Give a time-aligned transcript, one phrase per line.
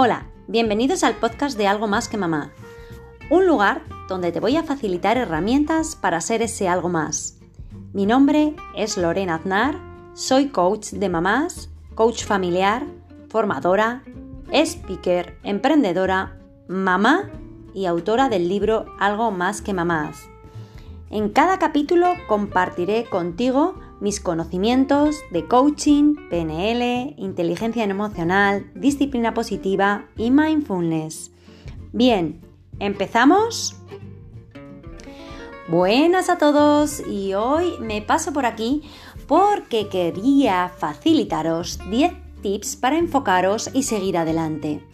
[0.00, 2.52] Hola, bienvenidos al podcast de Algo más que mamá,
[3.30, 7.40] un lugar donde te voy a facilitar herramientas para ser ese algo más.
[7.92, 9.76] Mi nombre es Lorena Aznar,
[10.14, 12.86] soy coach de mamás, coach familiar,
[13.28, 14.04] formadora,
[14.52, 17.32] speaker, emprendedora, mamá
[17.74, 20.28] y autora del libro Algo más que mamás.
[21.10, 30.30] En cada capítulo compartiré contigo mis conocimientos de coaching, PNL, inteligencia emocional, disciplina positiva y
[30.30, 31.32] mindfulness.
[31.92, 32.40] Bien,
[32.78, 33.76] ¿empezamos?
[35.68, 38.82] Buenas a todos y hoy me paso por aquí
[39.26, 44.87] porque quería facilitaros 10 tips para enfocaros y seguir adelante.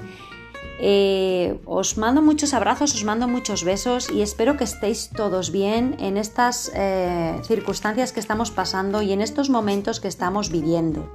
[0.80, 5.96] Eh, os mando muchos abrazos, os mando muchos besos y espero que estéis todos bien
[6.00, 11.08] en estas eh, circunstancias que estamos pasando y en estos momentos que estamos viviendo.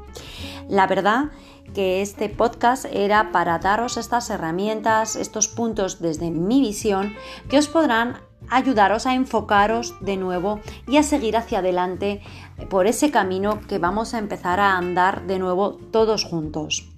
[0.69, 1.31] La verdad
[1.73, 7.15] que este podcast era para daros estas herramientas, estos puntos desde mi visión
[7.49, 8.17] que os podrán
[8.49, 12.21] ayudaros a enfocaros de nuevo y a seguir hacia adelante
[12.69, 16.88] por ese camino que vamos a empezar a andar de nuevo todos juntos.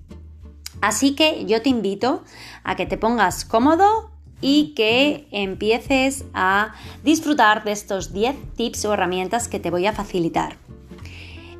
[0.81, 2.23] Así que yo te invito
[2.63, 6.73] a que te pongas cómodo y que empieces a
[7.03, 10.57] disfrutar de estos 10 tips o herramientas que te voy a facilitar.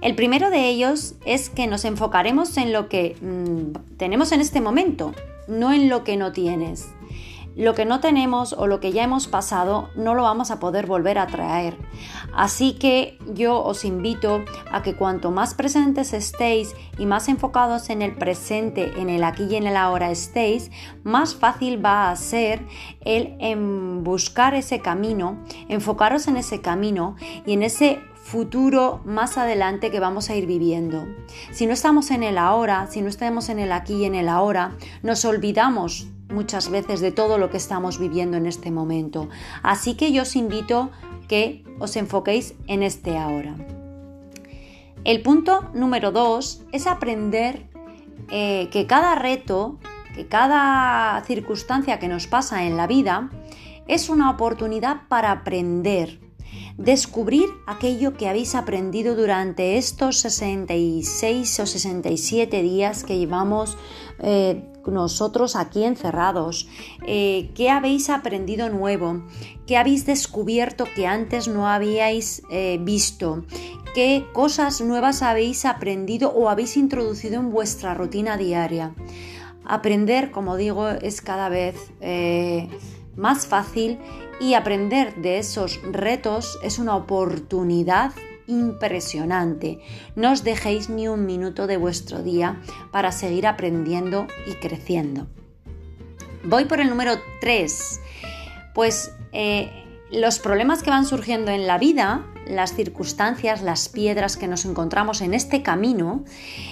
[0.02, 4.60] El primero de ellos es que nos enfocaremos en lo que mm, tenemos en este
[4.60, 5.14] momento,
[5.48, 6.90] no en lo que no tienes.
[7.56, 10.88] Lo que no tenemos o lo que ya hemos pasado no lo vamos a poder
[10.88, 11.78] volver a traer.
[12.34, 18.02] Así que yo os invito a que cuanto más presentes estéis y más enfocados en
[18.02, 20.72] el presente, en el aquí y en el ahora estéis,
[21.04, 22.66] más fácil va a ser
[23.02, 23.36] el
[24.02, 30.30] buscar ese camino, enfocaros en ese camino y en ese futuro más adelante que vamos
[30.30, 31.06] a ir viviendo.
[31.52, 34.30] Si no estamos en el ahora, si no estamos en el aquí y en el
[34.30, 39.30] ahora, nos olvidamos muchas veces de todo lo que estamos viviendo en este momento.
[39.64, 40.92] Así que yo os invito
[41.28, 43.56] que os enfoquéis en este ahora.
[45.04, 47.68] El punto número dos es aprender
[48.30, 49.78] eh, que cada reto,
[50.16, 53.30] que cada circunstancia que nos pasa en la vida
[53.88, 56.21] es una oportunidad para aprender,
[56.84, 63.78] descubrir aquello que habéis aprendido durante estos 66 o 67 días que llevamos
[64.20, 66.68] eh, nosotros aquí encerrados?
[67.06, 69.24] Eh, ¿Qué habéis aprendido nuevo?
[69.68, 73.46] ¿Qué habéis descubierto que antes no habíais eh, visto?
[73.94, 78.96] ¿Qué cosas nuevas habéis aprendido o habéis introducido en vuestra rutina diaria?
[79.66, 81.76] Aprender, como digo, es cada vez
[83.16, 84.00] más fácil
[84.40, 88.12] y aprender de esos retos es una oportunidad
[88.48, 89.80] impresionante.
[90.16, 92.62] No os dejéis ni un minuto de vuestro día
[92.92, 95.28] para seguir aprendiendo y creciendo.
[96.44, 98.02] Voy por el número 3.
[98.74, 104.48] Pues eh, los problemas que van surgiendo en la vida las circunstancias, las piedras que
[104.48, 106.24] nos encontramos en este camino,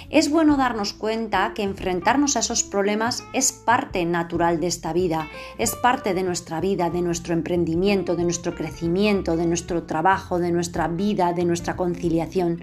[0.09, 5.28] es bueno darnos cuenta que enfrentarnos a esos problemas es parte natural de esta vida,
[5.57, 10.51] es parte de nuestra vida, de nuestro emprendimiento, de nuestro crecimiento, de nuestro trabajo, de
[10.51, 12.61] nuestra vida, de nuestra conciliación.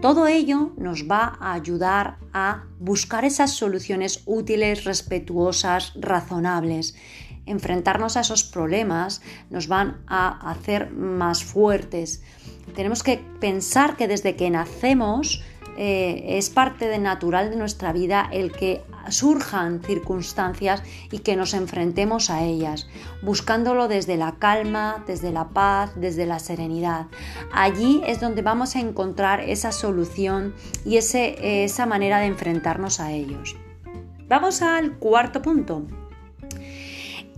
[0.00, 6.94] Todo ello nos va a ayudar a buscar esas soluciones útiles, respetuosas, razonables
[7.46, 12.22] enfrentarnos a esos problemas nos van a hacer más fuertes.
[12.74, 15.42] Tenemos que pensar que desde que nacemos
[15.76, 21.54] eh, es parte de natural de nuestra vida el que surjan circunstancias y que nos
[21.54, 22.86] enfrentemos a ellas,
[23.22, 27.06] buscándolo desde la calma, desde la paz, desde la serenidad.
[27.52, 33.56] Allí es donde vamos a encontrar esa solución y esa manera de enfrentarnos a ellos.
[34.28, 35.86] Vamos al cuarto punto,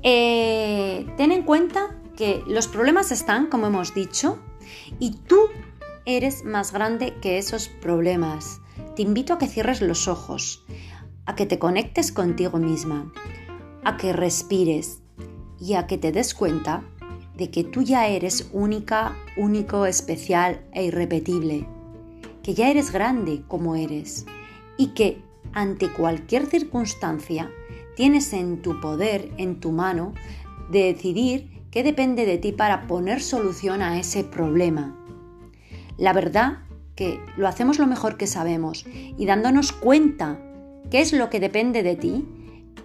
[0.02, 4.38] eh, ten en cuenta que los problemas están, como hemos dicho,
[4.98, 5.48] y tú
[6.04, 8.60] eres más grande que esos problemas.
[8.96, 10.64] Te invito a que cierres los ojos,
[11.26, 13.12] a que te conectes contigo misma,
[13.84, 15.00] a que respires
[15.60, 16.84] y a que te des cuenta
[17.37, 21.66] de que tú ya eres única, único, especial e irrepetible,
[22.43, 24.26] que ya eres grande como eres
[24.76, 25.22] y que
[25.52, 27.50] ante cualquier circunstancia
[27.96, 30.14] Tienes en tu poder, en tu mano,
[30.70, 34.96] de decidir qué depende de ti para poner solución a ese problema.
[35.98, 36.58] La verdad
[36.94, 40.38] que lo hacemos lo mejor que sabemos y dándonos cuenta
[40.90, 42.26] qué es lo que depende de ti,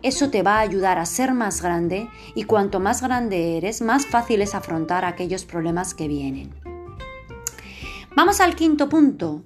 [0.04, 4.06] eso te va a ayudar a ser más grande y cuanto más grande eres, más
[4.06, 6.54] fácil es afrontar aquellos problemas que vienen.
[8.15, 9.44] Vamos al quinto punto.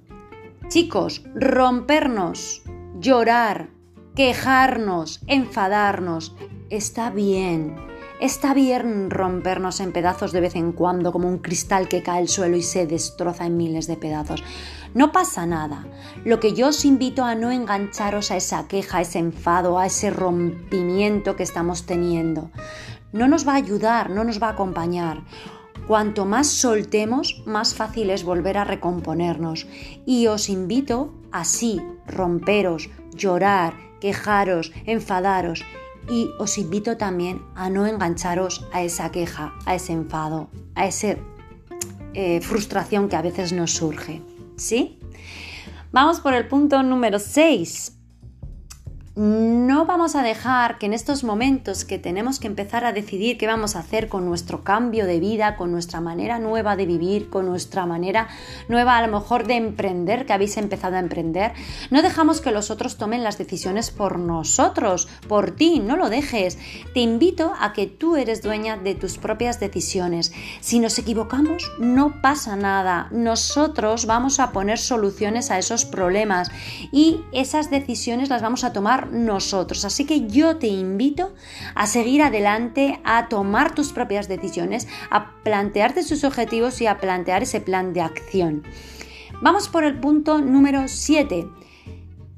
[0.68, 2.62] Chicos, rompernos,
[2.98, 3.68] llorar,
[4.14, 6.34] quejarnos, enfadarnos.
[6.70, 7.76] Está bien.
[8.20, 12.28] Está bien rompernos en pedazos de vez en cuando como un cristal que cae al
[12.28, 14.44] suelo y se destroza en miles de pedazos.
[14.94, 15.86] No pasa nada.
[16.24, 19.86] Lo que yo os invito a no engancharos a esa queja, a ese enfado, a
[19.86, 22.50] ese rompimiento que estamos teniendo.
[23.12, 25.24] No nos va a ayudar, no nos va a acompañar.
[25.86, 29.66] Cuanto más soltemos, más fácil es volver a recomponernos.
[30.06, 35.64] Y os invito así, romperos, llorar, quejaros, enfadaros
[36.08, 41.16] y os invito también a no engancharos a esa queja, a ese enfado, a esa
[42.14, 44.22] eh, frustración que a veces nos surge.
[44.56, 44.98] ¿Sí?
[45.92, 48.01] Vamos por el punto número 6
[49.14, 53.46] no vamos a dejar que en estos momentos que tenemos que empezar a decidir qué
[53.46, 57.44] vamos a hacer con nuestro cambio de vida, con nuestra manera nueva de vivir, con
[57.44, 58.28] nuestra manera
[58.68, 61.52] nueva a lo mejor de emprender, que habéis empezado a emprender,
[61.90, 66.58] no dejamos que los otros tomen las decisiones por nosotros, por ti, no lo dejes.
[66.94, 70.32] Te invito a que tú eres dueña de tus propias decisiones.
[70.60, 73.08] Si nos equivocamos, no pasa nada.
[73.10, 76.50] Nosotros vamos a poner soluciones a esos problemas
[76.92, 79.84] y esas decisiones las vamos a tomar nosotros.
[79.84, 81.34] Así que yo te invito
[81.74, 87.42] a seguir adelante, a tomar tus propias decisiones, a plantearte sus objetivos y a plantear
[87.42, 88.62] ese plan de acción.
[89.40, 91.46] Vamos por el punto número 7.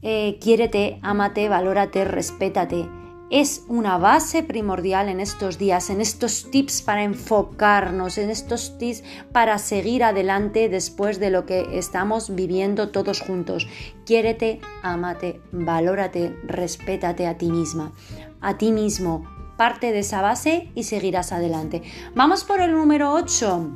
[0.03, 2.87] Eh, quiérete, ámate, valórate, respétate
[3.35, 9.03] es una base primordial en estos días, en estos tips para enfocarnos, en estos tips
[9.33, 13.67] para seguir adelante después de lo que estamos viviendo todos juntos.
[14.07, 17.93] Quiérete, amate, valórate, respétate a ti misma,
[18.41, 19.25] a ti mismo.
[19.57, 21.83] Parte de esa base y seguirás adelante.
[22.15, 23.69] Vamos por el número 8.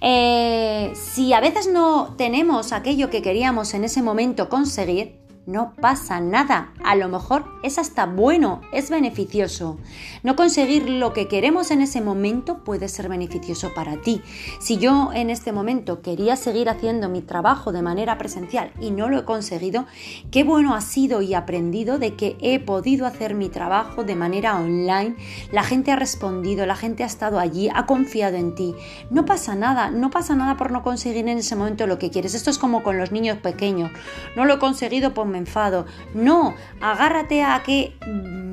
[0.00, 6.20] Eh, si a veces no tenemos aquello que queríamos en ese momento conseguir, no pasa
[6.20, 6.72] nada.
[6.82, 9.78] A lo mejor es hasta bueno, es beneficioso.
[10.22, 14.22] No conseguir lo que queremos en ese momento puede ser beneficioso para ti.
[14.60, 19.08] Si yo en este momento quería seguir haciendo mi trabajo de manera presencial y no
[19.08, 19.86] lo he conseguido,
[20.30, 24.56] qué bueno ha sido y aprendido de que he podido hacer mi trabajo de manera
[24.56, 25.16] online.
[25.52, 28.74] La gente ha respondido, la gente ha estado allí, ha confiado en ti.
[29.10, 32.34] No pasa nada, no pasa nada por no conseguir en ese momento lo que quieres.
[32.34, 33.90] Esto es como con los niños pequeños.
[34.36, 35.86] No lo he conseguido, enfado.
[36.14, 37.94] No, agárrate a qué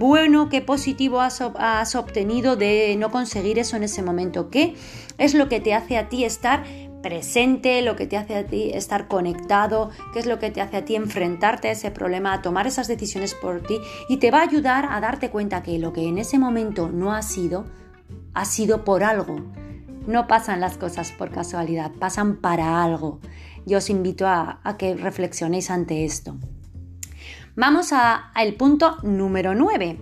[0.01, 4.49] bueno, qué positivo has, obtenido de no conseguir eso en ese momento.
[4.49, 4.75] ¿Qué
[5.19, 6.63] es lo que te hace a ti estar
[7.03, 10.77] presente, lo que te hace a ti estar conectado, qué es lo que te hace
[10.77, 13.79] a ti enfrentarte a ese problema, a tomar esas decisiones por ti
[14.09, 17.13] y te va a ayudar a darte cuenta que lo que en ese momento no
[17.13, 17.65] ha sido,
[18.33, 19.35] ha sido por algo.
[20.07, 23.19] No pasan las cosas por casualidad, pasan para algo.
[23.67, 26.37] Yo os invito a que reflexionéis ante esto.
[27.55, 29.99] Vamos al punto número 9.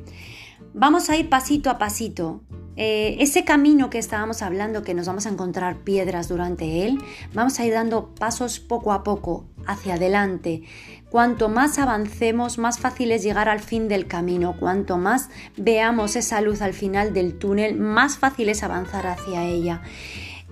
[0.73, 2.41] Vamos a ir pasito a pasito.
[2.75, 6.99] Eh, ese camino que estábamos hablando, que nos vamos a encontrar piedras durante él,
[7.33, 10.61] vamos a ir dando pasos poco a poco hacia adelante.
[11.09, 14.55] Cuanto más avancemos, más fácil es llegar al fin del camino.
[14.57, 19.81] Cuanto más veamos esa luz al final del túnel, más fácil es avanzar hacia ella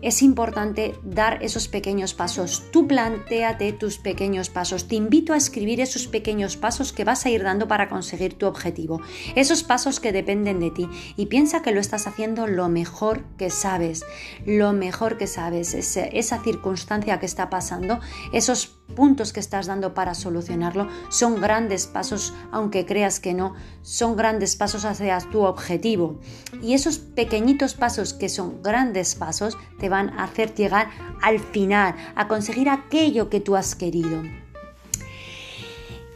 [0.01, 2.63] es importante dar esos pequeños pasos.
[2.71, 4.88] Tú planteate tus pequeños pasos.
[4.88, 8.45] Te invito a escribir esos pequeños pasos que vas a ir dando para conseguir tu
[8.45, 9.01] objetivo.
[9.36, 10.88] Esos pasos que dependen de ti.
[11.15, 14.05] Y piensa que lo estás haciendo lo mejor que sabes.
[14.45, 15.74] Lo mejor que sabes.
[15.74, 18.00] esa circunstancia que está pasando,
[18.33, 24.15] esos puntos que estás dando para solucionarlo son grandes pasos, aunque creas que no, son
[24.15, 26.20] grandes pasos hacia tu objetivo.
[26.62, 30.89] Y esos pequeñitos pasos que son grandes pasos te van a hacer llegar
[31.22, 34.24] al final, a conseguir aquello que tú has querido.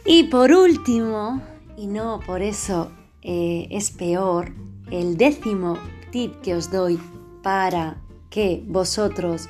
[0.04, 1.40] Y por último,
[1.76, 2.90] y no por eso
[3.22, 4.52] eh, es peor,
[4.90, 5.78] el décimo
[6.10, 6.98] tip que os doy
[7.42, 7.98] para
[8.30, 9.48] que vosotros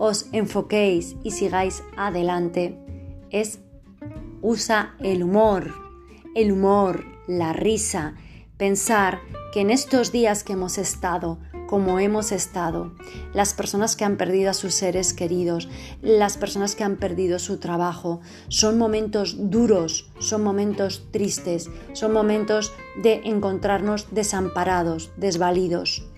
[0.00, 2.76] os enfoquéis y sigáis adelante
[3.30, 3.60] es
[4.40, 5.74] usa el humor,
[6.34, 8.14] el humor, la risa,
[8.56, 9.20] pensar
[9.52, 11.38] que en estos días que hemos estado,
[11.68, 12.94] como hemos estado,
[13.34, 15.68] las personas que han perdido a sus seres queridos,
[16.00, 22.72] las personas que han perdido su trabajo, son momentos duros, son momentos tristes, son momentos
[23.02, 26.10] de encontrarnos desamparados, desvalidos.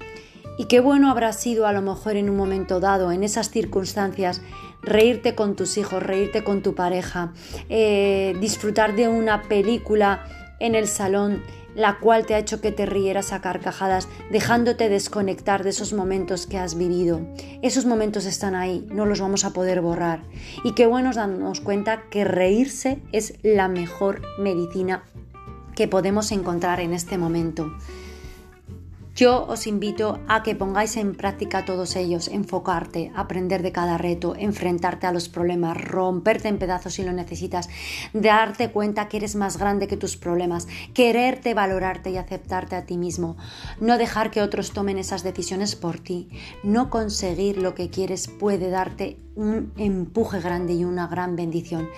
[0.59, 4.43] Y qué bueno habrá sido a lo mejor en un momento dado, en esas circunstancias,
[4.83, 7.33] reírte con tus hijos, reírte con tu pareja,
[7.69, 10.27] eh, disfrutar de una película
[10.61, 11.43] en el salón
[11.75, 16.47] la cual te ha hecho que te rieras a carcajadas, dejándote desconectar de esos momentos
[16.47, 17.21] que has vivido.
[17.63, 20.23] Esos momentos están ahí, no los vamos a poder borrar.
[20.65, 25.05] Y qué bueno darnos cuenta que reírse es la mejor medicina
[25.75, 27.73] que podemos encontrar en este momento.
[29.23, 34.35] Yo os invito a que pongáis en práctica todos ellos, enfocarte, aprender de cada reto,
[34.35, 37.69] enfrentarte a los problemas, romperte en pedazos si lo necesitas,
[38.13, 42.99] darte cuenta que eres más grande que tus problemas, quererte, valorarte y aceptarte a ti
[42.99, 43.37] mismo,
[43.79, 46.29] no dejar que otros tomen esas decisiones por ti,
[46.65, 51.89] no conseguir lo que quieres puede darte un empuje grande y una gran bendición.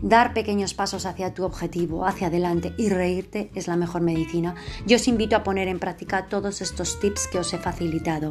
[0.00, 4.54] Dar pequeños pasos hacia tu objetivo, hacia adelante y reírte es la mejor medicina.
[4.86, 8.30] Yo os invito a poner en práctica todos estos tips que os he facilitado.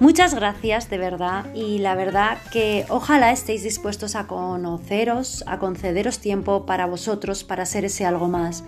[0.00, 6.20] Muchas gracias de verdad y la verdad que ojalá estéis dispuestos a conoceros, a concederos
[6.20, 8.62] tiempo para vosotros, para ser ese algo más.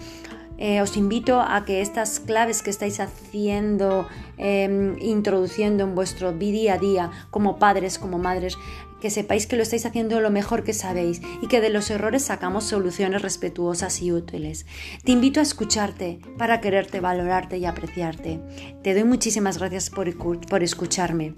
[0.59, 4.07] Eh, os invito a que estas claves que estáis haciendo,
[4.37, 8.59] em, introduciendo en vuestro día a día como padres, como madres,
[9.01, 12.25] que sepáis que lo estáis haciendo lo mejor que sabéis y que de los errores
[12.25, 14.67] sacamos soluciones respetuosas y útiles.
[15.05, 18.41] Te invito a escucharte para quererte, valorarte y apreciarte.
[18.83, 21.35] Te doy muchísimas gracias por, por escucharme.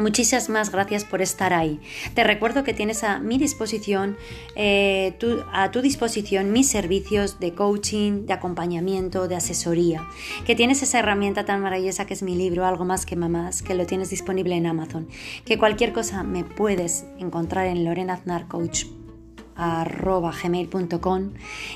[0.00, 1.78] Muchísimas gracias por estar ahí.
[2.14, 4.16] Te recuerdo que tienes a mi disposición,
[4.56, 5.14] eh,
[5.52, 10.06] a tu disposición mis servicios de coaching, de acompañamiento, de asesoría.
[10.46, 13.74] Que tienes esa herramienta tan maravillosa que es mi libro, Algo más que mamás, que
[13.74, 15.08] lo tienes disponible en Amazon.
[15.44, 18.99] Que cualquier cosa me puedes encontrar en lorenaznarcoach.com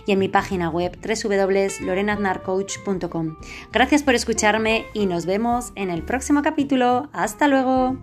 [0.07, 3.37] y en mi página web www.lorenaznarcoach.com.
[3.73, 7.11] Gracias por escucharme y nos vemos en el próximo capítulo.
[7.13, 7.99] Hasta luego.